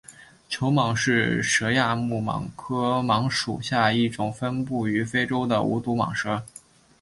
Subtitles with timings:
[0.49, 6.43] 球蟒是蛇亚目蟒科蟒属下一种分布于非洲的无毒蟒蛇。